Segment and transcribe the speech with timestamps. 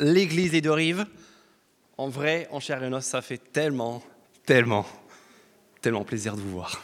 [0.00, 1.06] l'église des deux rives.
[1.96, 4.02] En vrai, en chair et ça fait tellement,
[4.46, 4.86] tellement,
[5.82, 6.80] tellement plaisir de vous voir.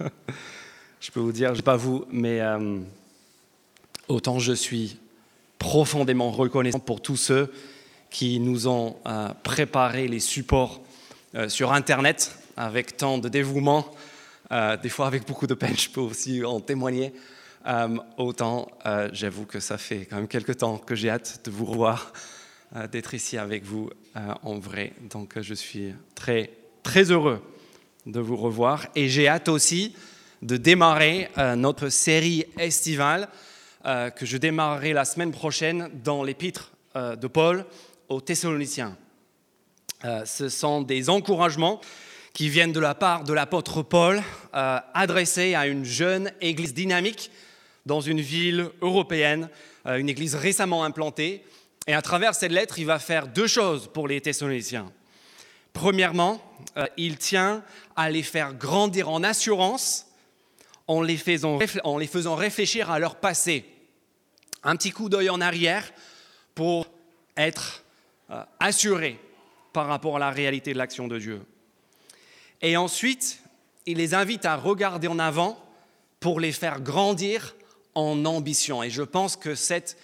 [1.00, 2.78] je peux vous dire, je sais pas vous, mais euh,
[4.08, 4.98] autant je suis
[5.58, 7.52] profondément reconnaissant pour tous ceux
[8.08, 10.80] qui nous ont euh, préparé les supports
[11.34, 13.94] euh, sur Internet avec tant de dévouement,
[14.82, 17.12] des fois avec beaucoup de peine, je peux aussi en témoigner.
[18.16, 18.70] autant,
[19.12, 22.14] j'avoue que ça fait quand même quelques temps que j'ai hâte de vous revoir,
[22.90, 23.90] d'être ici avec vous
[24.42, 24.92] en vrai.
[25.10, 26.50] Donc je suis très,
[26.82, 27.42] très heureux
[28.06, 29.94] de vous revoir et j'ai hâte aussi
[30.42, 33.28] de démarrer notre série estivale
[33.86, 37.64] euh, que je démarrerai la semaine prochaine dans l'épître euh, de Paul
[38.08, 38.96] aux Thessaloniciens.
[40.04, 41.80] Euh, ce sont des encouragements
[42.32, 47.30] qui viennent de la part de l'apôtre Paul, adressés à une jeune église dynamique
[47.86, 49.48] dans une ville européenne,
[49.86, 51.42] une église récemment implantée.
[51.86, 54.92] Et à travers cette lettre, il va faire deux choses pour les Thessaloniciens.
[55.72, 56.42] Premièrement,
[56.96, 57.62] il tient
[57.94, 60.06] à les faire grandir en assurance
[60.88, 63.64] en les faisant, en les faisant réfléchir à leur passé
[64.62, 65.92] un petit coup d'œil en arrière
[66.54, 66.88] pour
[67.36, 67.84] être
[68.30, 69.20] euh, assuré
[69.72, 71.42] par rapport à la réalité de l'action de Dieu.
[72.62, 73.40] Et ensuite,
[73.84, 75.62] il les invite à regarder en avant
[76.18, 77.54] pour les faire grandir
[77.94, 78.82] en ambition.
[78.82, 79.96] Et je pense que cette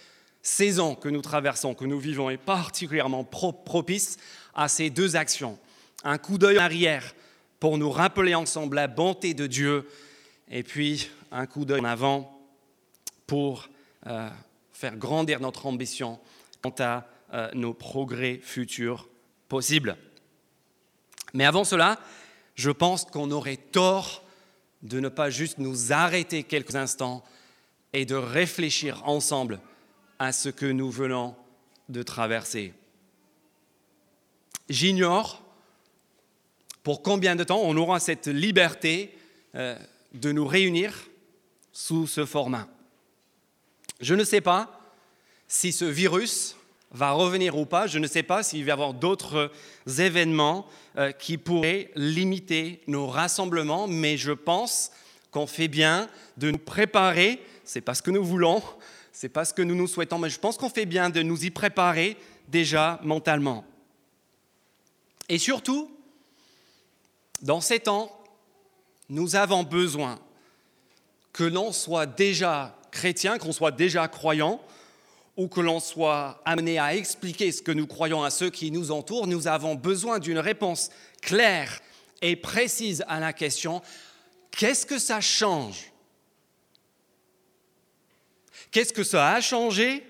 [0.43, 4.19] saison que nous traversons, que nous vivons, est particulièrement propice
[4.55, 5.59] à ces deux actions.
[6.05, 7.15] Un coup d'œil en arrière
[7.61, 9.89] pour nous rappeler ensemble la bonté de Dieu,
[10.51, 12.41] et puis un coup d'œil en avant
[13.27, 13.69] pour
[14.09, 14.29] euh,
[14.73, 16.19] faire grandir notre ambition
[16.61, 19.09] quant à euh, nos progrès futurs
[19.48, 19.97] possibles.
[21.35, 21.98] Mais avant cela,
[22.57, 24.23] je pense qu'on aurait tort
[24.83, 27.23] de ne pas juste nous arrêter quelques instants
[27.93, 29.61] et de réfléchir ensemble
[30.23, 31.34] à ce que nous venons
[31.89, 32.73] de traverser.
[34.69, 35.42] J'ignore
[36.84, 39.19] pour combien de temps on aura cette liberté
[39.56, 39.77] euh,
[40.14, 41.08] de nous réunir
[41.73, 42.69] sous ce format.
[44.01, 44.95] Je ne sais pas
[45.48, 46.55] si ce virus
[46.92, 47.89] va revenir ou pas.
[47.89, 49.51] Je ne sais pas s'il va y avoir d'autres
[49.98, 50.68] événements
[50.98, 54.92] euh, qui pourraient limiter nos rassemblements, mais je pense
[55.33, 57.42] qu'on fait bien de nous préparer.
[57.64, 58.63] C'est pas ce que nous voulons,
[59.12, 61.45] c'est pas ce que nous nous souhaitons, mais je pense qu'on fait bien de nous
[61.45, 62.17] y préparer
[62.48, 63.64] déjà mentalement.
[65.28, 65.90] Et surtout,
[67.42, 68.11] dans ces temps,
[69.08, 70.18] nous avons besoin
[71.33, 74.61] que l'on soit déjà chrétien, qu'on soit déjà croyant,
[75.36, 78.90] ou que l'on soit amené à expliquer ce que nous croyons à ceux qui nous
[78.90, 80.90] entourent, nous avons besoin d'une réponse
[81.23, 81.80] claire
[82.20, 83.83] et précise à la question
[84.50, 85.92] qu'est-ce que ça change
[88.73, 90.05] Qu'est-ce que ça a changé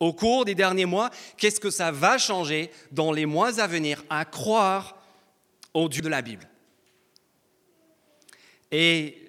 [0.00, 1.10] au cours des derniers mois?
[1.36, 4.02] Qu'est-ce que ça va changer dans les mois à venir?
[4.08, 4.96] À croire
[5.74, 6.48] au Dieu de la Bible.
[8.72, 9.28] Et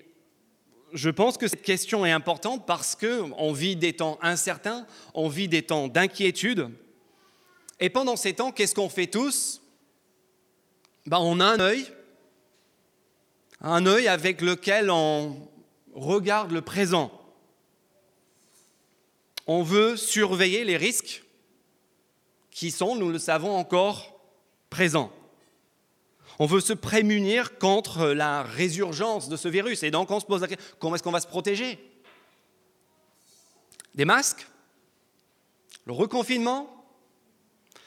[0.94, 5.48] je pense que cette question est importante parce qu'on vit des temps incertains, on vit
[5.48, 6.70] des temps d'inquiétude.
[7.80, 9.62] Et pendant ces temps, qu'est-ce qu'on fait tous?
[11.06, 11.86] Ben, On a un œil,
[13.62, 15.38] un œil avec lequel on
[15.94, 17.12] regarde le présent.
[19.52, 21.24] On veut surveiller les risques
[22.52, 24.22] qui sont, nous le savons encore,
[24.70, 25.12] présents.
[26.38, 29.82] On veut se prémunir contre la résurgence de ce virus.
[29.82, 31.80] Et donc on se pose la question, comment est-ce qu'on va se protéger?
[33.96, 34.46] Des masques?
[35.86, 36.86] Le reconfinement?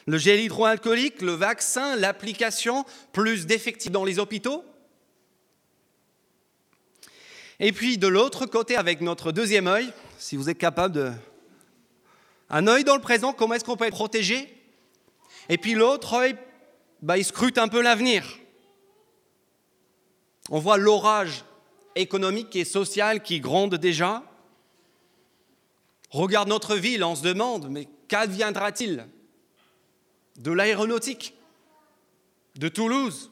[0.06, 1.22] Le gel hydroalcoolique?
[1.22, 1.94] Le vaccin?
[1.94, 4.64] L'application Plus d'effectifs dans les hôpitaux?
[7.60, 11.12] Et puis de l'autre côté, avec notre deuxième œil, si vous êtes capable de...
[12.52, 14.46] Un œil dans le présent, comment est-ce qu'on peut être protégé?
[15.48, 16.36] Et puis l'autre œil,
[17.00, 18.38] bah, il scrute un peu l'avenir.
[20.50, 21.44] On voit l'orage
[21.96, 24.22] économique et social qui gronde déjà.
[26.10, 29.06] Regarde notre ville, on se demande, mais qu'adviendra-t-il
[30.36, 31.34] de l'aéronautique,
[32.56, 33.30] de Toulouse,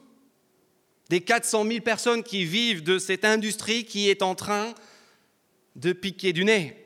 [1.09, 4.73] des 400 000 personnes qui vivent de cette industrie qui est en train
[5.75, 6.80] de piquer du nez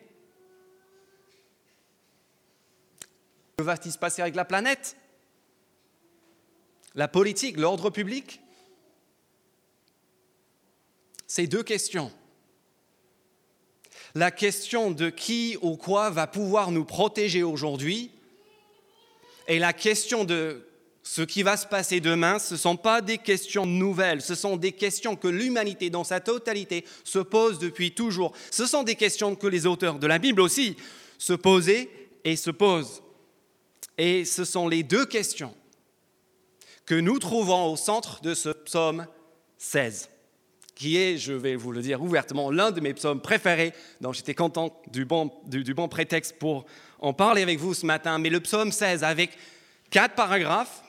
[3.58, 4.98] Que va-t-il se passer avec la planète?
[6.94, 8.42] La politique, l'ordre public?
[11.28, 12.12] Ces deux questions.
[14.14, 18.12] La question de qui ou quoi va pouvoir nous protéger aujourd'hui
[19.48, 20.68] et la question de
[21.04, 24.58] ce qui va se passer demain, ce ne sont pas des questions nouvelles, ce sont
[24.58, 28.34] des questions que l'humanité dans sa totalité se pose depuis toujours.
[28.50, 30.78] Ce sont des questions que les auteurs de la Bible aussi
[31.20, 31.90] se posaient
[32.24, 33.04] et se posent.
[33.98, 35.54] Et ce sont les deux questions
[36.86, 39.08] que nous trouvons au centre de ce psaume
[39.58, 40.10] 16,
[40.76, 44.36] qui est, je vais vous le dire ouvertement, l'un de mes psaumes préférés, dont j'étais
[44.36, 46.66] content du bon, du, bon prétexte pour
[47.00, 48.20] en parler avec vous ce matin.
[48.20, 49.32] Mais le psaume 16, avec
[49.90, 50.84] quatre paragraphes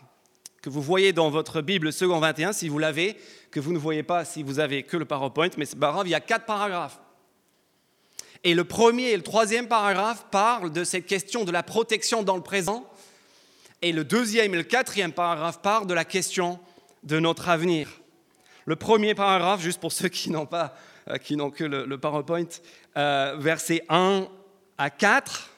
[0.60, 3.16] que vous voyez dans votre Bible second 21, si vous l'avez,
[3.50, 6.08] que vous ne voyez pas si vous avez que le PowerPoint, mais c'est pas grave,
[6.08, 7.00] il y a quatre paragraphes.
[8.44, 12.36] Et le premier et le troisième paragraphe parlent de cette question de la protection dans
[12.36, 12.88] le présent.
[13.86, 16.58] Et le deuxième et le quatrième paragraphe parlent de la question
[17.04, 17.88] de notre avenir.
[18.64, 20.76] Le premier paragraphe, juste pour ceux qui n'ont pas,
[21.08, 22.48] euh, qui n'ont que le, PowerPoint,
[22.96, 24.26] euh, versets 1
[24.76, 25.52] à 4,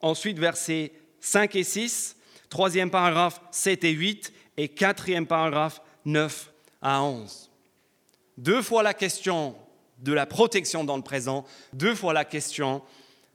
[0.00, 2.16] ensuite versets 5 et 6,
[2.48, 6.50] troisième paragraphe 7 et 8, et quatrième paragraphe 9
[6.80, 7.50] à 11.
[8.38, 9.54] Deux fois la question
[9.98, 11.44] de la protection dans le présent,
[11.74, 12.80] deux fois la question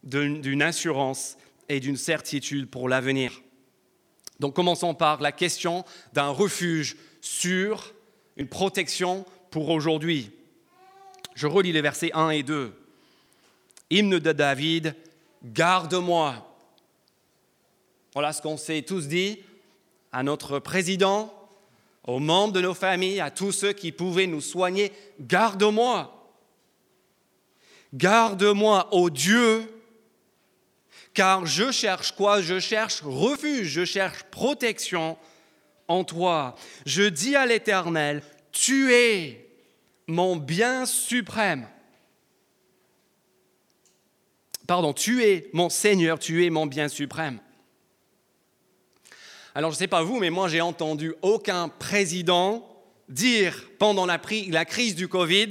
[0.02, 1.38] d'une assurance
[1.70, 3.43] et d'une certitude pour l'avenir.
[4.44, 7.94] Donc commençons par la question d'un refuge sûr,
[8.36, 10.32] une protection pour aujourd'hui.
[11.34, 12.74] Je relis les versets 1 et 2.
[13.90, 14.98] Hymne de David,
[15.46, 16.36] garde-moi.
[18.12, 19.40] Voilà ce qu'on s'est tous dit
[20.12, 21.34] à notre président,
[22.04, 24.92] aux membres de nos familles, à tous ceux qui pouvaient nous soigner,
[25.22, 26.30] garde-moi.
[27.94, 29.73] Garde-moi, ô Dieu,
[31.14, 32.42] car je cherche quoi?
[32.42, 35.18] Je cherche refuge, je cherche protection
[35.88, 36.56] en toi.
[36.86, 39.48] Je dis à l'Éternel, tu es
[40.08, 41.68] mon bien suprême.
[44.68, 47.40] Pardon, tu es mon Seigneur, tu es mon bien suprême.
[49.56, 52.68] Alors je ne sais pas vous, mais moi j'ai entendu aucun président
[53.10, 55.50] dire pendant la, crise du Covid,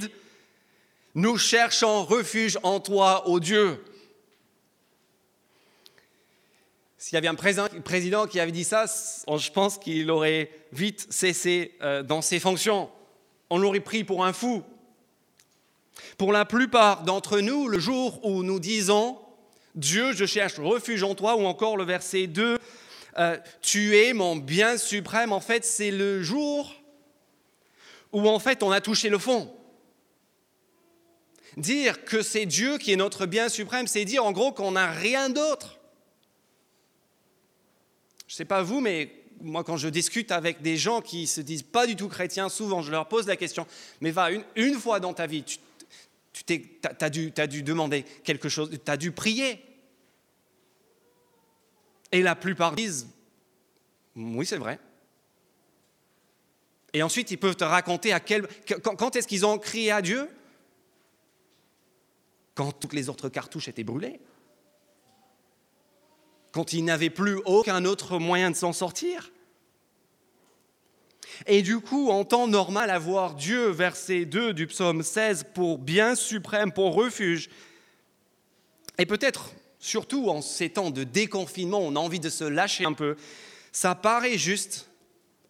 [1.15, 3.83] nous cherchons refuge en toi, ô Dieu.
[7.03, 8.85] S'il y avait un président qui avait dit ça,
[9.27, 12.89] je pense qu'il aurait vite cessé euh, dans ses fonctions.
[13.49, 14.63] On l'aurait pris pour un fou.
[16.17, 19.19] Pour la plupart d'entre nous, le jour où nous disons
[19.75, 22.57] Dieu, je cherche refuge en toi, ou encore le verset 2,
[23.17, 26.73] euh, Tu es mon bien suprême, en fait, c'est le jour
[28.13, 29.53] où en fait on a touché le fond.
[31.57, 34.89] Dire que c'est Dieu qui est notre bien suprême, c'est dire en gros qu'on n'a
[34.89, 35.81] rien d'autre.
[38.33, 41.39] Je ne sais pas vous, mais moi quand je discute avec des gens qui se
[41.39, 43.67] disent pas du tout chrétiens, souvent je leur pose la question,
[44.01, 45.59] mais va, une, fois dans ta vie, tu,
[46.43, 49.63] tu as, dû, as dû demander quelque chose, tu as dû prier.
[52.11, 53.07] Et la plupart disent,
[54.15, 54.79] oui c'est vrai.
[56.91, 58.47] Et ensuite, ils peuvent te raconter à quel,
[58.81, 60.27] quand est-ce qu'ils ont crié à Dieu?
[62.55, 64.19] Quand toutes les autres cartouches étaient brûlées,
[66.53, 69.31] quand il n'avait plus aucun autre moyen de s'en sortir.
[71.47, 76.15] Et du coup, en temps normal, avoir Dieu, verset 2 du psaume 16, pour bien
[76.15, 77.49] suprême, pour refuge,
[78.99, 82.93] et peut-être surtout en ces temps de déconfinement, on a envie de se lâcher un
[82.93, 83.17] peu,
[83.71, 84.87] ça paraît juste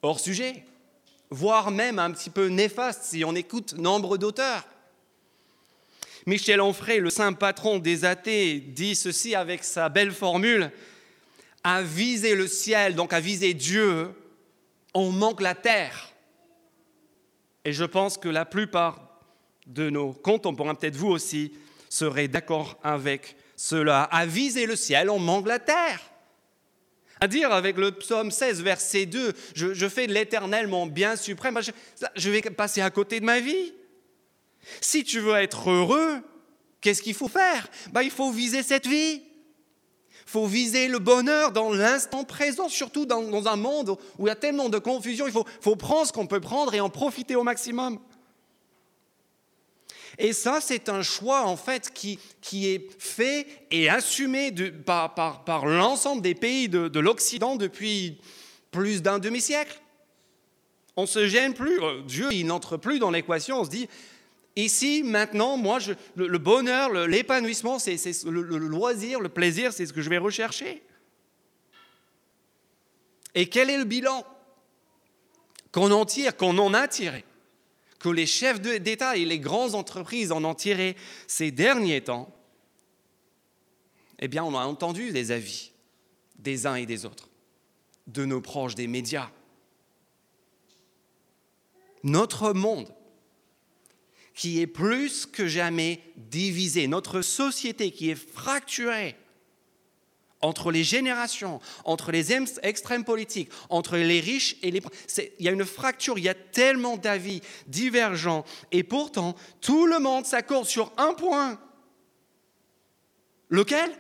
[0.02, 0.64] hors sujet,
[1.30, 4.66] voire même un petit peu néfaste si on écoute nombre d'auteurs.
[6.26, 10.72] Michel Onfray, le saint patron des athées, dit ceci avec sa belle formule
[11.64, 14.10] à viser le ciel, donc à viser Dieu,
[14.94, 16.12] on manque la terre.
[17.66, 19.22] Et je pense que la plupart
[19.66, 21.54] de nos contemporains, peut-être vous aussi,
[21.90, 24.04] seraient d'accord avec cela.
[24.04, 26.02] À viser le ciel, on manque la terre.
[27.22, 31.58] À dire avec le psaume 16, verset 2, je, fais de l'éternel mon bien suprême,
[32.16, 33.74] je vais passer à côté de ma vie.
[34.82, 36.18] Si tu veux être heureux,
[36.82, 37.68] qu'est-ce qu'il faut faire?
[37.92, 39.22] Bah, Il faut viser cette vie.
[40.34, 44.36] Faut viser le bonheur dans l'instant présent, surtout dans, un monde où il y a
[44.36, 45.28] tellement de confusion.
[45.28, 48.00] Il faut, prendre ce qu'on peut prendre et en profiter au maximum.
[50.18, 52.18] Et ça, c'est un choix en fait qui,
[52.52, 54.52] est fait et assumé
[54.88, 58.18] par, l'ensemble des pays de, de l'Occident depuis
[58.72, 59.84] plus d'un demi-siècle.
[60.96, 61.80] On ne se gêne plus.
[62.08, 63.60] Dieu, il n'entre plus dans l'équation.
[63.60, 63.88] On se dit,
[64.56, 65.80] Ici, maintenant, moi,
[66.16, 70.84] le, bonheur, l'épanouissement, c'est le, loisir, le plaisir, c'est ce que je vais rechercher.
[73.34, 74.26] Et quel est le bilan
[75.72, 77.26] qu'on en tire, qu'on en a tiré,
[77.98, 80.96] que les chefs d'État et les grandes entreprises en ont tiré
[81.26, 82.32] ces derniers temps?
[84.20, 85.72] Eh bien, on a entendu les avis
[86.38, 87.28] des uns et des autres,
[88.06, 89.32] de nos proches, des médias.
[92.04, 92.94] Notre monde
[94.34, 99.16] qui est plus que jamais divisée, notre société qui est fracturée
[100.44, 104.82] entre les générations, entre les extrêmes politiques, entre les riches et les...
[105.40, 110.00] Il y a une fracture, il y a tellement d'avis divergents, et pourtant, tout le
[110.00, 111.60] monde s'accorde sur un point.
[113.50, 113.98] Lequel?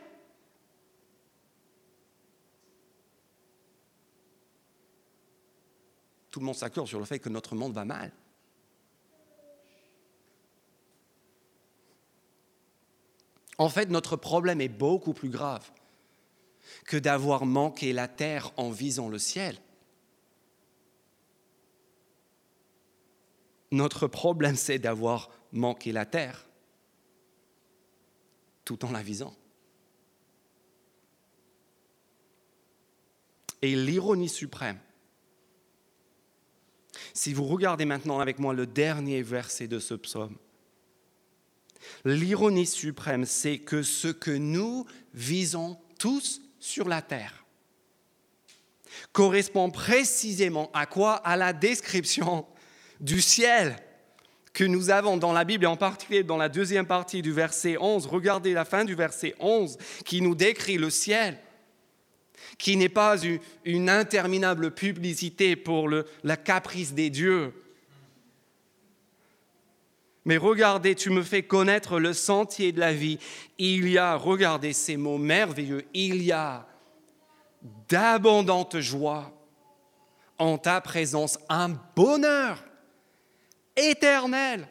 [6.29, 8.11] Tout le monde s'accorde sur le fait que notre monde va mal.
[13.63, 15.72] En fait, notre problème est beaucoup plus grave
[16.84, 19.58] que d'avoir manqué la terre en visant le ciel.
[23.72, 26.46] Notre problème, c'est d'avoir manqué la terre
[28.65, 29.34] tout en la visant.
[33.62, 34.79] Et l'ironie suprême,
[37.13, 40.36] si vous regardez maintenant avec moi le dernier verset de ce psaume,
[42.05, 47.43] l'ironie suprême, c'est que ce que nous visons tous sur la terre
[49.11, 51.15] correspond précisément à quoi?
[51.15, 52.45] À la description
[52.99, 53.75] du ciel
[54.53, 57.75] que nous avons dans la Bible, et en particulier dans la deuxième partie du verset
[57.79, 58.05] 11.
[58.05, 61.39] Regardez la fin du verset 11 qui nous décrit le ciel,
[62.57, 63.17] qui n'est pas
[63.65, 65.89] une interminable publicité pour
[66.23, 67.51] la caprice des dieux.
[70.25, 73.20] Mais regardez, tu me fais connaître le sentier de la vie.
[73.58, 76.65] Il y a, regardez ces mots merveilleux, il y a
[77.89, 79.32] d'abondante joie
[80.38, 82.63] en ta présence, un bonheur
[83.75, 84.68] éternel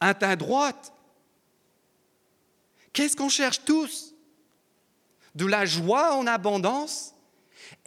[0.00, 0.92] à ta droite.
[2.92, 4.14] Qu'est-ce qu'on cherche tous?
[5.34, 7.14] De la joie en abondance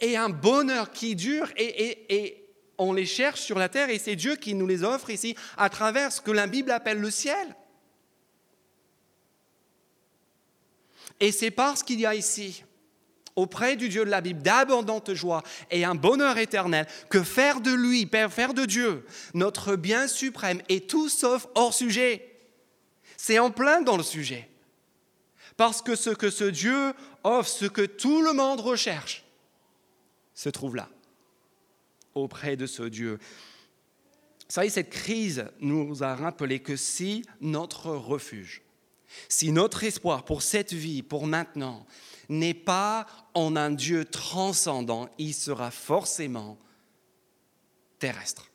[0.00, 2.47] et un bonheur qui dure et,
[2.78, 5.68] on les cherche sur la terre et c'est Dieu qui nous les offre ici à
[5.68, 7.56] travers ce que la Bible appelle le ciel.
[11.20, 12.62] Et c'est parce qu'il y a ici
[13.38, 17.70] auprès du Dieu de la Bible d'abondante joie et un bonheur éternel, que faire de
[17.70, 22.36] lui, faire de Dieu, notre bien suprême est tout sauf hors sujet.
[23.16, 24.50] C'est en plein dans le sujet.
[25.56, 26.92] Parce que ce que ce Dieu
[27.22, 29.24] offre, ce que tout le monde recherche,
[30.34, 30.88] se trouve là,
[32.18, 33.18] auprès de ce Dieu.
[34.48, 38.62] Vous savez, cette crise nous a rappelé que si notre refuge,
[39.28, 41.86] si notre espoir pour cette vie, pour maintenant,
[42.28, 46.58] n'est pas en un Dieu transcendant, il sera forcément
[47.98, 48.50] terrestre.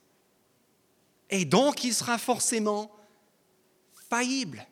[1.29, 2.91] Et donc il sera forcément
[4.09, 4.65] faillible.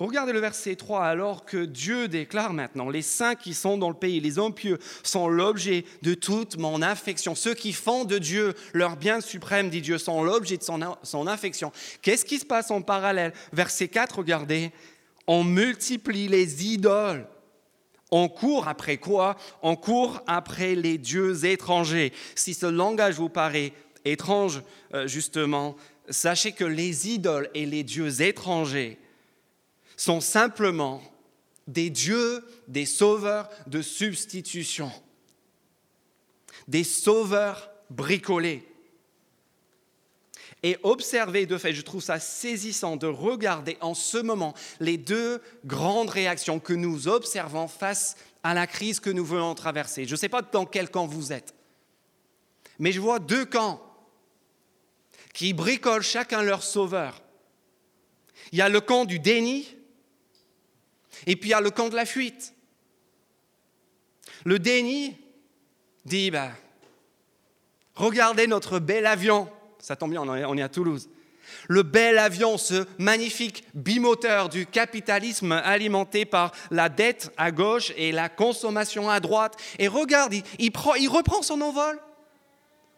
[0.00, 3.94] Regardez le verset 3, alors que Dieu déclare maintenant, les saints qui sont dans le
[3.94, 7.34] pays, les hommes pieux, sont l'objet de toute mon affection.
[7.34, 11.70] Ceux qui font de Dieu leur bien suprême, dit Dieu, sont l'objet de son, affection.
[12.00, 13.34] Qu'est-ce qui se passe en parallèle?
[13.52, 14.72] Verset 4, regardez,
[15.26, 17.26] on multiplie les idoles.
[18.10, 19.36] On court après quoi?
[19.60, 22.14] On court après les dieux étrangers.
[22.34, 23.74] Si ce langage vous paraît
[24.06, 24.62] étrange,
[24.94, 25.76] euh, justement,
[26.08, 28.98] sachez que les idoles et les dieux étrangers
[30.00, 31.02] sont simplement
[31.66, 34.90] des dieux, des sauveurs de substitution,
[36.68, 38.66] des sauveurs bricolés.
[40.62, 45.42] Et observez de fait, je trouve ça saisissant de regarder en ce moment les deux
[45.66, 50.06] grandes réactions que nous observons face à la crise que nous venons traverser.
[50.06, 51.54] Je ne sais pas dans quel camp vous êtes,
[52.78, 53.82] mais je vois deux camps
[55.34, 57.22] qui bricolent chacun leur sauveur.
[58.50, 59.76] Il y a le camp du déni
[61.26, 62.54] et puis il y a le camp de la fuite.
[64.44, 65.16] Le déni
[66.04, 66.50] dit, bah,
[67.94, 69.48] regardez notre bel avion
[69.80, 71.08] ça tombe bien, on est à Toulouse.
[71.68, 78.12] Le bel avion, ce magnifique bimoteur du capitalisme alimenté par la dette à gauche et
[78.12, 79.56] la consommation à droite.
[79.78, 81.98] Et regarde, il, reprend son envol.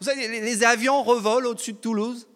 [0.01, 2.29] Vous savez, les, avions revolent au-dessus de Toulouse.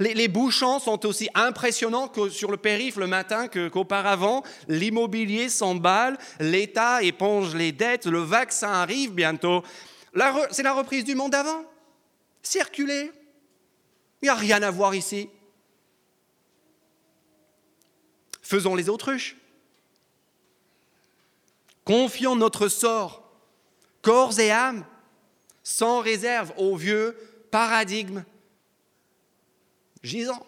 [0.00, 4.42] Les, bouchons sont aussi impressionnants que sur le périph' le matin qu'auparavant.
[4.68, 9.62] L'immobilier s'emballe, l'État éponge les dettes, le vaccin arrive bientôt.
[10.50, 11.64] C'est la reprise du monde d'avant
[12.44, 13.10] circuler.
[14.22, 15.28] Il n'y a rien à voir ici.
[18.42, 19.36] Faisons les autruches.
[21.84, 23.30] Confions notre sort,
[24.00, 24.86] corps et âme,
[25.62, 27.16] sans réserve au vieux
[27.50, 28.24] paradigme
[30.04, 30.46] gisant.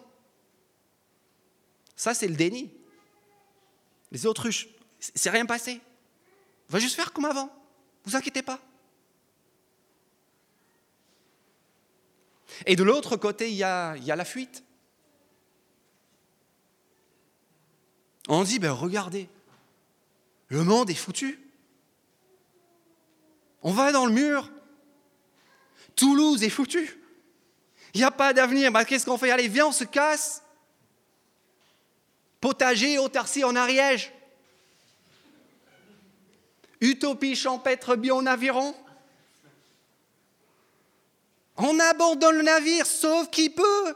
[1.95, 2.71] Ça, c'est le déni.
[4.11, 5.81] Les autruches, c'est rien passé.
[6.69, 7.51] On va juste faire comme avant.
[8.05, 8.61] Vous inquiétez pas.
[12.65, 14.63] Et de l'autre côté, il y, a, la fuite.
[18.29, 19.29] On dit, ben regardez,
[20.47, 21.39] le monde est foutu.
[23.61, 24.49] On va dans le mur.
[25.95, 26.96] Toulouse est foutu.
[27.93, 28.71] Il n'y a pas d'avenir.
[28.71, 29.31] Ben, Qu'est-ce qu'on fait?
[29.31, 30.43] Allez, viens, on se casse.
[32.39, 34.11] Potager, autarcie en Ariège.
[36.81, 38.75] Utopie champêtre bien en aviron.
[41.57, 43.95] On abandonne le navire, sauf qui peut.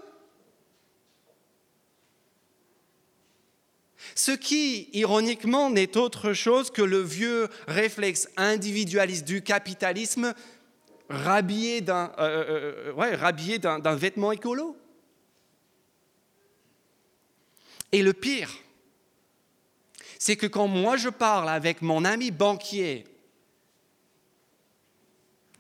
[4.16, 10.34] Ce qui, ironiquement, n'est autre chose que le vieux réflexe individualiste du capitalisme
[11.12, 14.78] rhabillé d'un euh, euh, d'un vêtement écolo.
[17.92, 18.50] Et le pire,
[20.18, 23.06] c'est que quand moi je parle avec mon ami banquier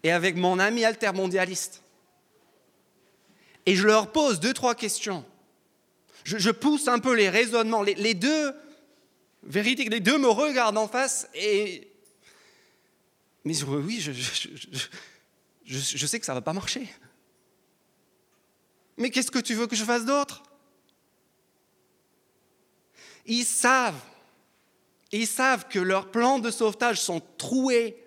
[0.04, 1.82] et avec mon ami altermondialiste,
[3.66, 5.26] et je leur pose deux, trois questions,
[6.24, 8.54] je, pousse un peu les raisonnements, les, deux,
[9.44, 11.88] véridiques, les deux me regardent en face et...
[13.44, 14.12] Mais oui, je
[15.78, 16.90] sais que ça ne va pas marcher.
[18.98, 20.44] Mais qu'est-ce que tu veux que je fasse d'autre?
[23.26, 24.02] Ils savent,
[25.12, 27.98] ils savent que leurs plans de sauvetage sont troués.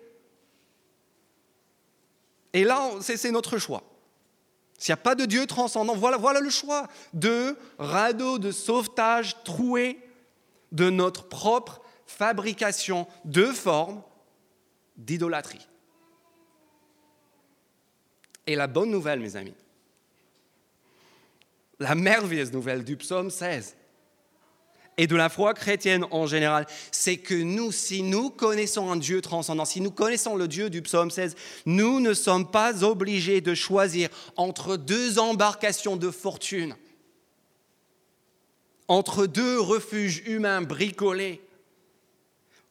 [2.53, 3.83] Et là, c'est notre choix.
[4.77, 6.87] S'il n'y a pas de Dieu transcendant, voilà, voilà le choix.
[7.13, 9.99] de radeaux de sauvetage troués
[10.71, 14.03] de notre propre fabrication de formes
[14.97, 15.67] d'idolâtrie.
[18.47, 19.55] Et la bonne nouvelle, mes amis,
[21.79, 23.75] la merveilleuse nouvelle du psaume 16,
[24.97, 29.21] et de la foi chrétienne en général, c'est que nous, si nous connaissons un Dieu
[29.21, 31.35] transcendant, si nous connaissons le Dieu du psaume 16,
[31.65, 36.75] nous ne sommes pas obligés de choisir entre deux embarcations de fortune,
[38.87, 41.41] entre deux refuges humains bricolés.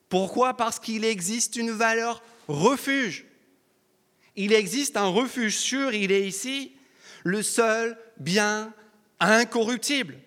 [0.08, 0.54] Pourquoi?
[0.54, 3.26] Parce qu'il existe une valeur refuge.
[4.36, 6.72] Il existe un refuge sûr, il est ici,
[7.22, 8.72] le seul bien
[9.20, 10.18] incorruptible,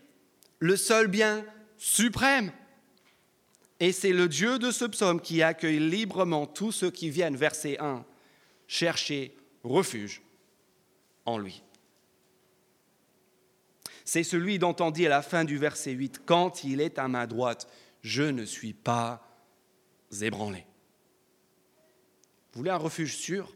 [0.60, 1.46] le seul bien
[1.78, 2.52] suprême.
[3.80, 7.78] Et c'est le Dieu de ce psaume qui accueille librement tous ceux qui viennent, verset
[7.80, 8.06] 1,
[8.68, 10.22] chercher refuge
[11.26, 11.62] en lui.
[14.04, 17.08] C'est celui dont on dit à la fin du verset 8, Quand il est à
[17.08, 17.68] ma droite,
[18.02, 19.22] je ne suis pas
[20.22, 20.66] ébranlé.
[22.54, 23.54] Vous voulez un refuge sûr?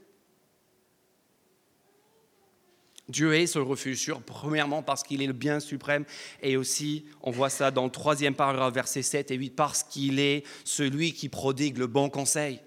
[3.12, 6.06] Dieu est ce refuge sûr, premièrement parce qu'il est le bien suprême,
[6.42, 10.20] et aussi, on voit ça dans le troisième paragraphe, versets 7 et 8, parce qu'il
[10.20, 12.62] est celui qui prodigue le bon conseil.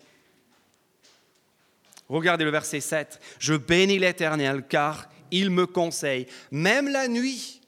[2.09, 3.19] Regardez le verset 7.
[3.39, 6.27] Je bénis l'Éternel car il me conseille.
[6.51, 7.61] Même la nuit,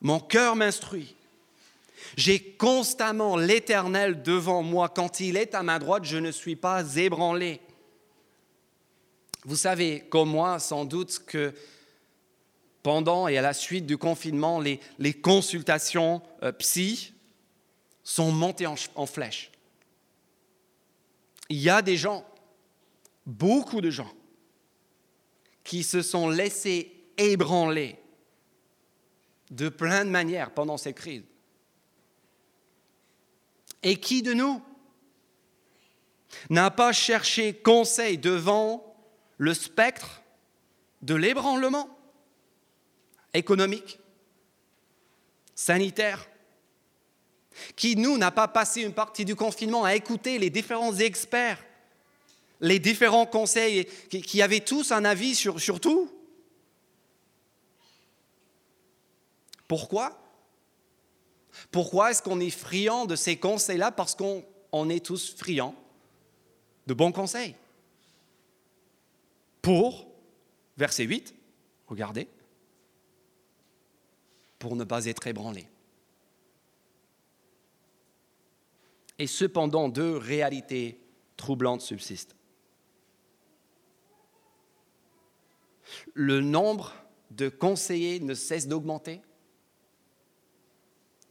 [0.00, 1.14] mon cœur m'instruit.
[2.16, 4.88] J'ai constamment l'Éternel devant moi.
[4.88, 7.60] Quand il est à ma droite, je ne suis pas ébranlé.
[9.44, 11.52] Vous savez, comme moi, sans doute que
[12.82, 14.80] pendant et à la suite du confinement, les,
[15.14, 17.14] consultations euh, psy
[18.02, 19.52] sont montées en, flèche.
[21.48, 22.24] Il y a des gens,
[23.24, 24.12] beaucoup de gens,
[25.62, 27.96] qui se sont laissés ébranler
[29.50, 31.24] de plein de manières pendant ces crises.
[33.84, 34.60] Et qui de nous
[36.50, 38.96] n'a pas cherché conseil devant
[39.38, 40.22] le spectre
[41.02, 41.88] de l'ébranlement?
[43.34, 43.98] Économique,
[45.54, 46.28] sanitaire,
[47.76, 51.62] qui, nous, n'a pas passé une partie du confinement à écouter les différents experts,
[52.60, 56.10] les différents conseils, qui, avaient tous un avis sur, tout.
[59.68, 60.18] Pourquoi?
[61.70, 63.90] Pourquoi est-ce qu'on est friand de ces conseils-là?
[63.90, 65.74] Parce qu'on on est tous friands
[66.86, 67.54] de bons conseils.
[69.60, 70.08] Pour,
[70.76, 71.34] verset 8,
[71.86, 72.28] regardez,
[74.62, 75.66] pour ne pas être ébranlé.
[79.18, 81.00] Et cependant, deux réalités
[81.36, 82.36] troublantes subsistent.
[86.14, 86.94] Le nombre
[87.32, 89.20] de conseillers ne cesse d'augmenter,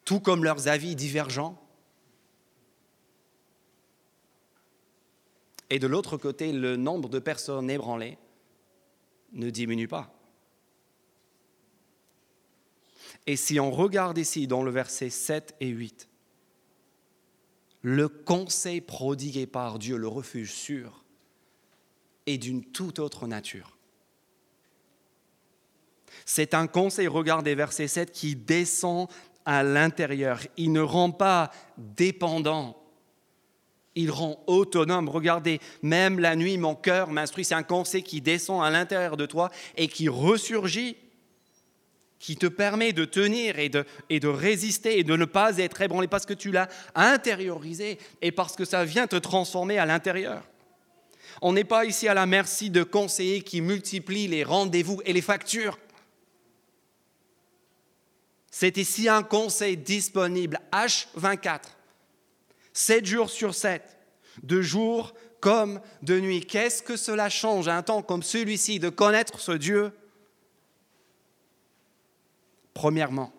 [0.03, 1.57] tout comme leurs avis divergents.
[5.69, 8.17] Et de l'autre côté, le nombre de personnes ébranlées
[9.31, 10.20] ne diminue pas.
[13.27, 16.07] Et si on regarde ici dans le verset 7 et 8,
[17.83, 21.03] le conseil prodigué par Dieu, le refuge sûr,
[22.25, 23.77] est d'une toute autre nature.
[26.25, 29.07] C'est un conseil, regardez verset 7, qui descend
[29.45, 30.39] à l'intérieur.
[30.57, 32.77] Il ne rend pas dépendant.
[33.95, 35.09] Il rend autonome.
[35.09, 37.43] Regardez, même la nuit, mon cœur m'instruit.
[37.43, 40.95] C'est un conseil qui descend à l'intérieur de toi et qui ressurgit,
[42.21, 45.81] qui te permet de tenir et de, et de résister et de ne pas être
[45.81, 50.43] ébranlé parce que tu l'as intériorisé et parce que ça vient te transformer à l'intérieur.
[51.41, 55.21] On n'est pas ici à la merci de conseillers qui multiplient les rendez-vous et les
[55.21, 55.79] factures.
[58.51, 61.61] C'est ici un conseil disponible H24,
[62.73, 63.97] 7 jours sur 7,
[64.43, 66.45] de jour comme de nuit.
[66.45, 69.91] Qu'est-ce que cela change à un temps comme celui-ci de connaître ce Dieu
[72.73, 73.33] Premièrement,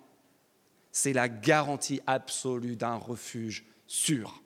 [0.91, 4.43] c'est la garantie absolue d'un refuge sûr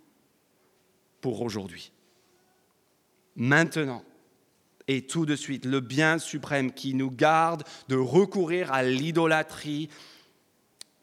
[1.20, 1.92] pour aujourd'hui.
[3.35, 4.05] Maintenant,
[4.88, 9.88] et tout de suite, le bien suprême qui nous garde de recourir à l'idolâtrie,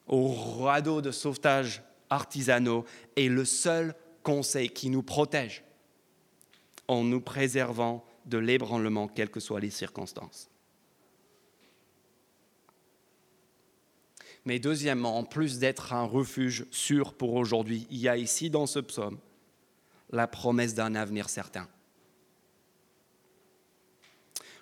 [0.06, 2.84] au radeau de sauvetage artisanaux
[3.16, 5.64] est le seul conseil qui nous protège
[6.88, 10.50] en nous préservant de l'ébranlement, quelles que soient les circonstances.
[14.44, 18.66] Mais deuxièmement, en plus d'être un refuge sûr pour aujourd'hui, il y a ici dans
[18.66, 19.18] ce psaume
[20.10, 21.66] la promesse d'un avenir certain.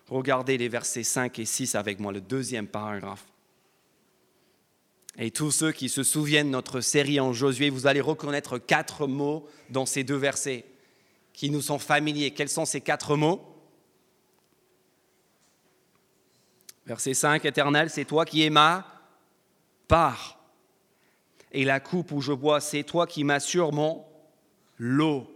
[0.08, 3.24] Regardez les versets 5 et 6 avec moi, le deuxième paragraphe.
[5.18, 9.06] Et tous ceux qui se souviennent de notre série en Josué, vous allez reconnaître quatre
[9.06, 10.64] mots dans ces deux versets
[11.32, 12.32] qui nous sont familiers.
[12.32, 13.42] Quels sont ces quatre mots?
[16.86, 18.91] Verset 5, Éternel, c'est toi qui es ma
[19.92, 20.38] part.
[21.52, 24.02] Et la coupe où je bois, c'est toi qui m'assures mon
[24.78, 25.30] lot.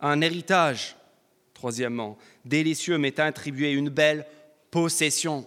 [0.00, 0.96] Un héritage,
[1.54, 4.26] troisièmement, délicieux m'est attribué une belle
[4.72, 5.46] possession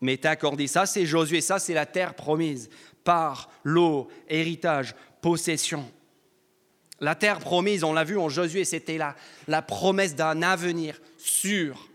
[0.00, 0.66] m'est accordé.
[0.66, 2.68] Ça, c'est Josué, ça, c'est la terre promise,
[3.04, 5.88] par l'eau, héritage, possession.
[6.98, 9.14] La terre promise, on l'a vu en Josué, c'était la,
[9.46, 11.88] la promesse d'un avenir sûr,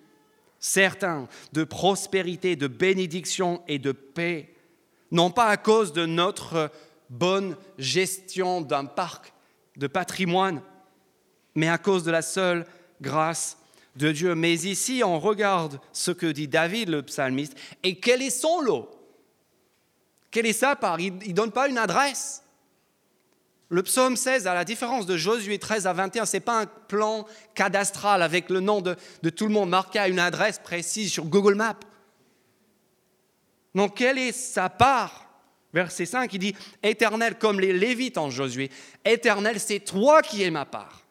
[0.61, 4.53] certain, de prospérité, de bénédiction et de paix.
[5.11, 6.71] Non pas à cause de notre
[7.09, 9.33] bonne gestion d'un parc
[9.77, 10.61] de patrimoine,
[11.55, 12.65] mais à cause de la seule
[13.01, 13.57] grâce
[13.95, 14.35] de Dieu.
[14.35, 18.89] Mais ici, on regarde ce que dit David, le psalmiste, et quel est son lot?
[20.31, 22.43] Quelle est sa part Il ne donne pas une adresse.
[23.69, 26.65] Le psaume 16, à la différence de Josué 13 à 21, ce n'est pas un
[26.65, 31.11] plan cadastral avec le nom de, de, tout le monde marqué à une adresse précise
[31.11, 31.79] sur Google Maps.
[33.77, 35.29] Non, quelle est sa part?
[35.71, 38.71] Verset 5, il dit Éternel, comme les Lévites en Josué,
[39.05, 41.05] Éternel, c'est toi qui es ma part.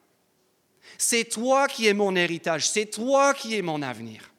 [0.98, 4.32] C'est toi qui es mon héritage, c'est toi qui es mon avenir.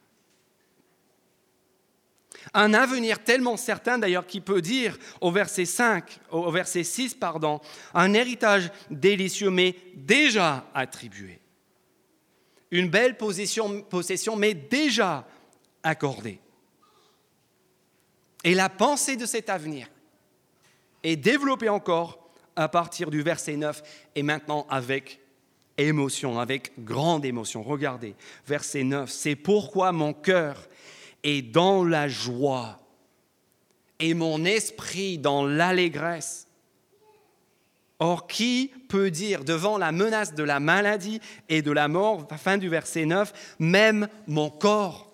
[2.53, 7.61] Un avenir tellement certain d'ailleurs qu'il peut dire au verset 5, au verset 6, pardon,
[7.93, 11.39] un héritage délicieux mais déjà attribué.
[12.71, 15.25] Une belle possession, possession mais déjà
[15.81, 16.41] accordée.
[18.43, 19.87] Et la pensée de cet avenir
[21.03, 23.81] est développée encore à partir du verset 9
[24.15, 25.19] et maintenant avec
[25.77, 27.63] émotion, avec grande émotion.
[27.63, 28.15] Regardez,
[28.47, 30.67] verset 9, c'est pourquoi mon cœur
[31.23, 32.79] est dans la joie
[33.99, 36.47] et mon esprit dans l'allégresse.
[37.99, 41.19] Or, qui peut dire devant la menace de la maladie
[41.49, 45.11] et de la mort, fin du verset 9, même mon corps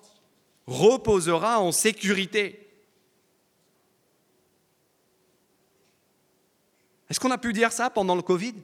[0.68, 2.63] reposera en sécurité
[7.14, 8.56] Est-ce qu'on a pu dire ça pendant le Covid?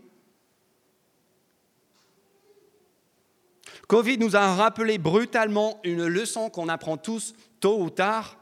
[3.87, 8.37] Covid nous a rappelé brutalement une leçon qu'on apprend tous tôt ou tard,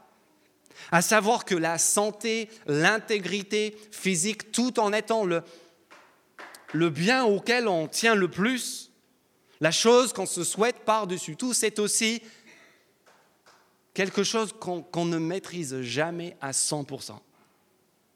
[0.90, 5.42] à savoir que la santé, l'intégrité physique, tout en étant le,
[6.72, 8.90] le bien auquel on tient le plus,
[9.60, 12.22] la chose qu'on se souhaite par-dessus tout, c'est aussi
[13.92, 17.18] quelque chose qu'on ne maîtrise jamais à 100%,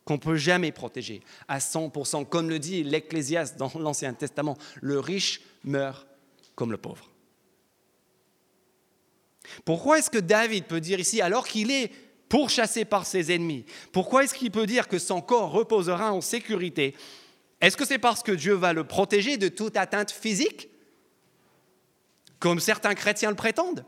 [0.05, 2.27] qu'on ne peut jamais protéger à 100%.
[2.27, 6.07] Comme le dit l'Ecclésiaste dans l'Ancien Testament, le riche meurt
[6.55, 7.11] comme le pauvre.
[9.65, 11.91] Pourquoi est-ce que David peut dire ici, alors qu'il est
[12.29, 16.95] pourchassé par ses ennemis, pourquoi est-ce qu'il peut dire que son corps reposera en sécurité?
[17.61, 20.69] Est-ce que c'est parce que Dieu va le protéger de toute atteinte physique,
[22.39, 23.85] comme certains chrétiens le prétendent?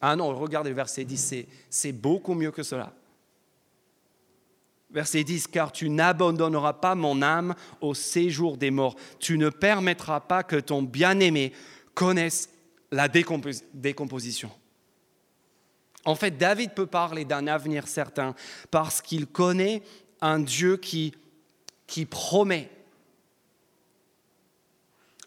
[0.00, 2.92] Ah non, regardez le verset 10, c'est beaucoup mieux que cela.
[4.92, 8.96] Verset 10, car tu n'abandonneras pas mon âme au séjour des morts.
[9.18, 11.52] Tu ne permettras pas que ton bien-aimé
[11.94, 12.50] connaisse
[12.90, 14.50] la décomposition.
[16.04, 18.34] En fait, David peut parler d'un avenir certain
[18.70, 19.82] parce qu'il connaît
[20.20, 21.14] un Dieu qui,
[21.86, 22.70] qui promet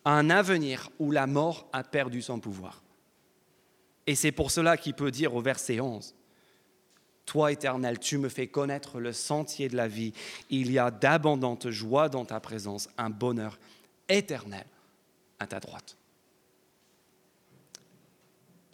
[0.03, 2.83] un avenir où la mort a perdu son pouvoir.
[4.05, 6.13] Et c'est pour cela qu'il peut dire au verset 11,
[7.25, 10.13] Toi éternel, tu me fais connaître le sentier de la vie,
[10.49, 13.57] il y a d'abondantes joies dans ta présence, un bonheur
[14.07, 14.65] éternel
[15.39, 15.97] à ta droite.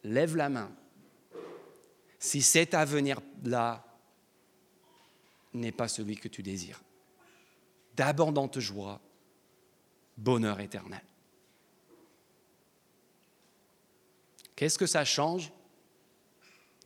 [0.03, 0.71] Lève la main
[2.19, 3.83] si cet avenir-là
[5.53, 6.81] n'est pas celui que tu désires.
[7.95, 9.01] D'abondante joie,
[10.17, 11.01] bonheur éternel.
[14.55, 15.51] Qu'est-ce que ça change?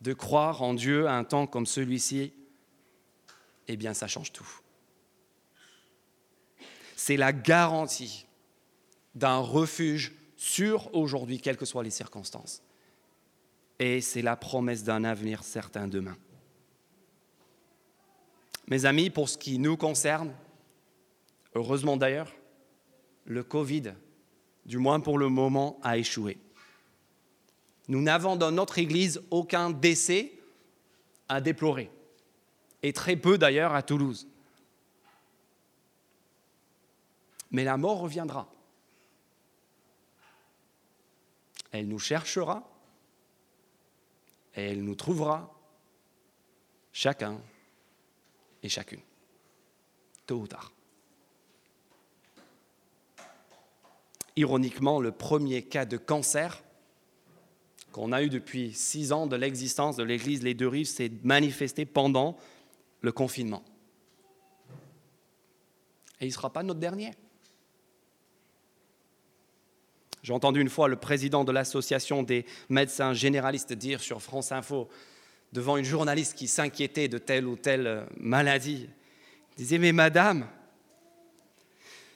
[0.00, 2.32] De croire en Dieu à un temps comme celui-ci
[3.68, 4.48] Eh bien, ça change tout.
[6.96, 8.26] C'est la garantie
[9.14, 12.62] d'un refuge sûr aujourd'hui, quelles que soient les circonstances.
[13.78, 16.16] Et c'est la promesse d'un avenir certain demain.
[18.68, 20.34] Mes amis, pour ce qui nous concerne,
[21.54, 22.32] heureusement d'ailleurs,
[23.24, 23.94] le Covid,
[24.64, 26.38] du moins pour le moment, a échoué.
[27.88, 30.32] Nous n'avons dans notre Église aucun décès
[31.28, 31.90] à déplorer,
[32.82, 34.28] et très peu d'ailleurs à Toulouse.
[37.50, 38.48] Mais la mort reviendra.
[41.72, 42.68] Elle nous cherchera
[44.54, 45.52] et elle nous trouvera,
[46.92, 47.40] chacun
[48.62, 49.02] et chacune,
[50.26, 50.72] tôt ou tard.
[54.36, 56.62] Ironiquement, le premier cas de cancer
[57.96, 61.86] qu'on a eu depuis six ans de l'existence de l'Église Les Deux Rives s'est manifesté
[61.86, 62.36] pendant
[63.00, 63.64] le confinement.
[66.20, 67.12] Et il ne sera pas notre dernier.
[70.22, 74.90] J'ai entendu une fois le président de l'association des médecins généralistes dire sur France Info,
[75.54, 78.90] devant une journaliste qui s'inquiétait de telle ou telle maladie,
[79.52, 80.46] il disait, mais madame,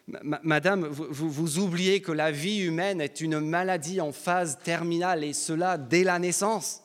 [0.06, 5.78] Madame, vous, oubliez que la vie humaine est une maladie en phase terminale et cela
[5.78, 6.82] dès la naissance.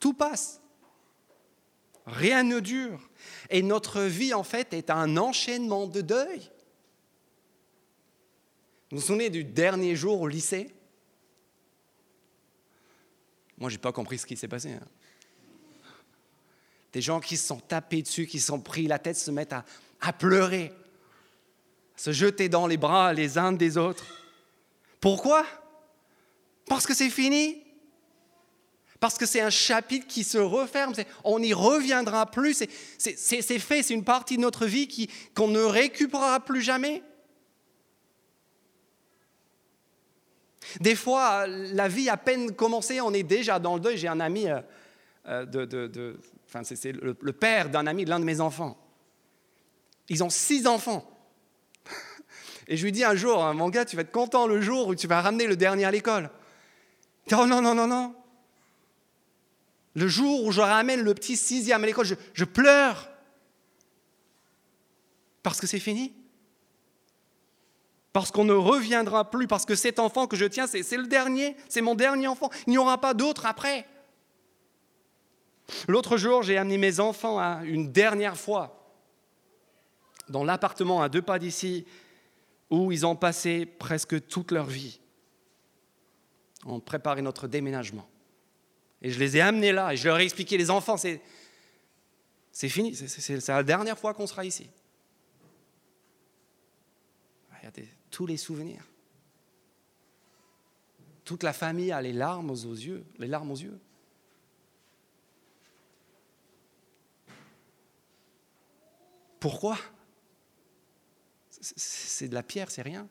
[0.00, 0.60] Tout passe.
[2.06, 3.10] Rien ne dure.
[3.50, 6.50] Et notre vie, en fait, est un enchaînement de deuil.
[8.90, 10.74] Vous vous souvenez du dernier jour au lycée?
[13.58, 14.72] Moi, je n'ai pas compris ce qui s'est passé.
[14.72, 14.86] Hein.
[16.92, 19.52] Des gens qui se sont tapés dessus, qui se sont pris la tête, se mettent
[19.52, 19.64] à,
[20.02, 20.72] à pleurer,
[21.96, 24.04] à se jeter dans les bras les uns des autres.
[25.00, 25.46] Pourquoi?
[26.66, 27.62] Parce que c'est fini.
[29.00, 30.92] Parce que c'est un chapitre qui se referme.
[31.24, 32.64] On n'y reviendra plus.
[32.98, 33.82] C'est fait.
[33.82, 37.02] C'est une partie de notre vie qu'on ne récupérera plus jamais.
[40.80, 43.98] Des fois, la vie à peine commencée, on est déjà dans le deuil.
[43.98, 44.60] J'ai un ami, euh,
[45.26, 46.14] euh,
[46.62, 48.81] c'est le, le, père d'un ami de l'un de mes enfants.
[50.12, 51.10] Ils ont six enfants.
[52.68, 54.88] Et je lui dis un jour, hein, mon gars, tu vas être content le jour
[54.88, 56.28] où tu vas ramener le dernier à l'école.
[57.32, 58.14] Oh non, non, non, non.
[59.94, 63.08] Le jour où je ramène le petit sixième à l'école, je, pleure.
[65.42, 66.12] Parce que c'est fini.
[68.12, 71.56] Parce qu'on ne reviendra plus, parce que cet enfant que je tiens, c'est le dernier,
[71.70, 72.50] c'est mon dernier enfant.
[72.66, 73.86] Il n'y aura pas d'autre après.
[75.88, 78.81] L'autre jour, j'ai amené mes enfants une dernière fois
[80.32, 81.86] dans l'appartement à deux pas d'ici,
[82.70, 84.98] où ils ont passé presque toute leur vie.
[86.64, 88.08] On préparait notre déménagement.
[89.02, 91.20] Et je les ai amenés là, et je leur ai expliqué, les enfants, c'est,
[92.68, 94.70] fini, c'est, la dernière fois qu'on sera ici.
[97.56, 98.84] Regardez, tous les souvenirs.
[101.24, 103.78] Toute la famille a les larmes aux yeux, les larmes aux yeux.
[109.38, 109.76] Pourquoi?
[111.62, 113.08] C'est de la pierre, c'est rien.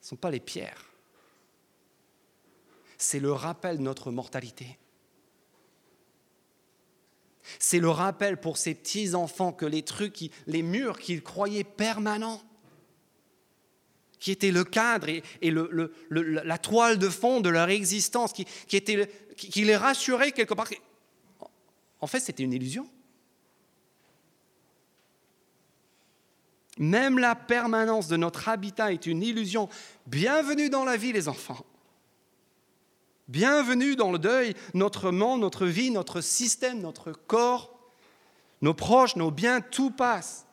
[0.00, 0.86] Ce ne sont pas les pierres.
[2.96, 4.78] C'est le rappel de notre mortalité.
[7.58, 12.40] C'est le rappel pour ces petits-enfants que les trucs, les murs qu'ils croyaient permanents,
[14.20, 15.22] qui étaient le cadre et,
[16.10, 20.68] la toile de fond de leur existence, qui, qui les rassuraient quelque part,
[22.00, 22.88] en fait c'était une illusion.
[26.78, 29.68] Même la permanence de notre habitat est une illusion.
[30.06, 31.64] Bienvenue dans la vie, les enfants.
[33.28, 34.54] Bienvenue dans le deuil.
[34.74, 37.78] Notre monde, notre vie, notre système, notre corps,
[38.62, 40.46] nos proches, nos biens, tout passe.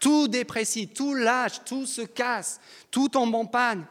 [0.00, 2.58] Tout déprécie, tout lâche, tout se casse,
[2.90, 3.86] tout tombe en panne.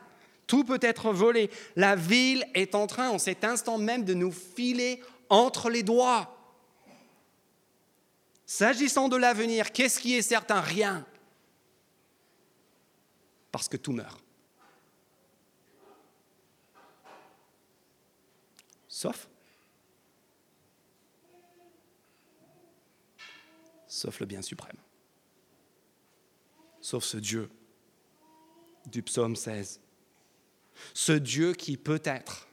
[0.47, 1.51] Tout peut être volé.
[1.75, 6.35] La ville est en train, en cet instant même, de nous filer entre les doigts.
[8.47, 10.59] S'agissant de l'avenir, qu'est-ce qui est certain?
[10.59, 11.05] Rien.
[13.51, 14.23] Parce que tout meurt.
[18.87, 19.29] Sauf
[23.87, 24.77] Sauf le bien suprême.
[26.81, 27.49] Sauf ce Dieu
[28.85, 29.81] du psaume 16.
[30.93, 32.47] Ce Dieu qui peut être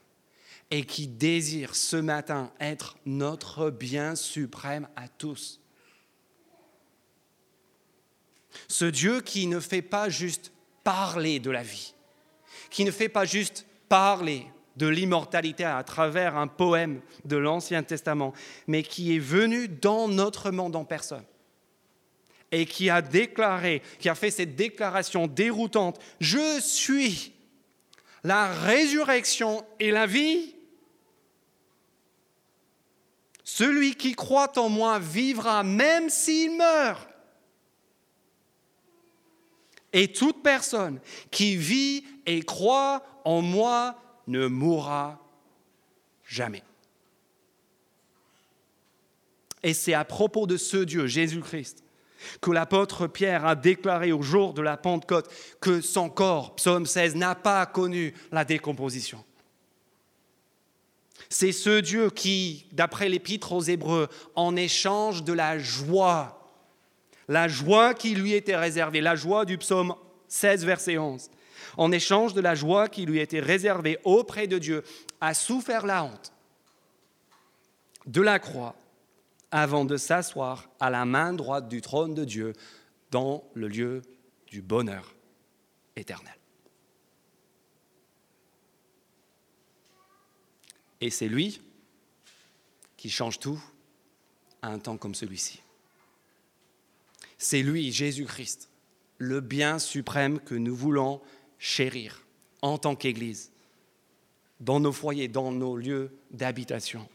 [0.69, 5.61] et qui désire ce matin être notre bien suprême à tous.
[8.67, 10.51] Ce Dieu qui ne fait pas juste
[10.87, 11.93] parler de la vie,
[12.69, 14.47] qui ne fait pas juste parler
[14.77, 18.31] de l'immortalité à travers un poème de l'Ancien Testament,
[18.67, 21.25] mais qui est venu dans notre monde en personne
[22.53, 27.33] et qui a déclaré, qui a fait cette déclaration déroutante, je suis
[28.23, 30.55] la résurrection et la vie.
[33.43, 37.09] Celui qui croit en moi vivra même s'il meurt.
[39.93, 40.99] Et toute personne
[41.31, 43.95] qui vit et croit en moi
[44.27, 45.19] ne mourra
[46.25, 46.63] jamais.
[49.63, 51.83] Et c'est à propos de ce Dieu, Jésus-Christ,
[52.41, 55.29] que l'apôtre Pierre a déclaré au jour de la Pentecôte
[55.61, 59.23] que son corps, psaume 16, n'a pas connu la décomposition.
[61.29, 66.36] C'est ce Dieu qui, d'après l'épître aux Hébreux, en échange de la joie,
[67.27, 69.95] la joie qui lui était réservée, la joie du psaume
[70.27, 71.29] 16, verset 11,
[71.77, 74.83] en échange de la joie qui lui était réservée auprès de Dieu,
[75.21, 76.33] a souffert la honte
[78.05, 78.75] de la croix
[79.51, 82.53] avant de s'asseoir à la main droite du trône de Dieu
[83.11, 84.01] dans le lieu
[84.47, 85.13] du bonheur
[85.95, 86.33] éternel.
[90.99, 91.61] Et c'est lui
[92.95, 93.61] qui change tout
[94.61, 95.61] à un temps comme celui-ci.
[97.37, 98.69] C'est lui, Jésus-Christ,
[99.17, 101.21] le bien suprême que nous voulons
[101.59, 102.25] chérir
[102.61, 103.51] en tant qu'Église,
[104.59, 107.07] dans nos foyers, dans nos lieux d'habitation.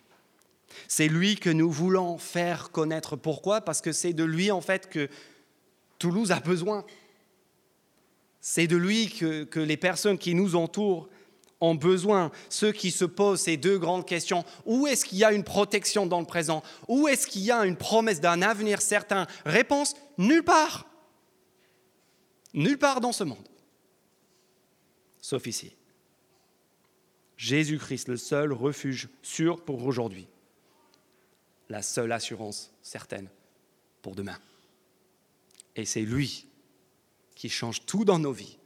[0.89, 3.17] C'est lui que nous voulons faire connaître.
[3.17, 3.61] Pourquoi?
[3.61, 5.09] Parce que c'est de lui, en fait, que
[5.99, 6.85] Toulouse a besoin.
[8.41, 11.09] C'est de lui que, que, les personnes qui nous entourent
[11.63, 12.31] ont besoin.
[12.51, 14.45] Ceux qui se posent ces deux grandes questions.
[14.67, 16.63] Où est-ce qu'il y a une protection dans le présent?
[16.89, 19.27] Où est-ce qu'il y a une promesse d'un avenir certain?
[19.47, 20.87] Réponse, nulle part.
[22.53, 23.49] Nulle part dans ce monde.
[25.21, 25.73] Sauf ici.
[27.37, 30.27] Jésus-Christ, le seul refuge sûr pour aujourd'hui
[31.69, 33.29] la seule assurance certaine
[34.03, 34.39] pour demain.
[35.75, 36.47] Et c'est lui
[37.35, 38.59] qui change tout dans nos vies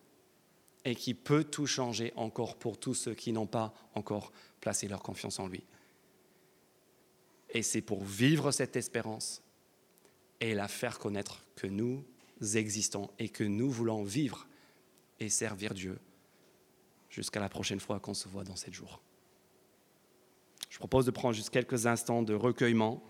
[0.86, 5.02] et qui peut tout changer encore pour tous ceux qui n'ont pas encore placé leur
[5.02, 5.64] confiance en lui.
[7.50, 9.42] Et c'est pour vivre cette espérance
[10.40, 12.04] et la faire connaître que nous
[12.54, 14.46] existons et que nous voulons vivre
[15.18, 15.98] et servir Dieu
[17.10, 19.00] jusqu'à la prochaine fois qu'on se voit dans sept jours.
[20.70, 23.02] Je propose de prendre juste quelques instants de recueillement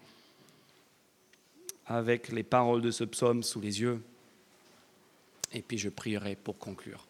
[1.84, 4.02] avec les paroles de ce psaume sous les yeux,
[5.52, 7.06] et puis je prierai pour conclure.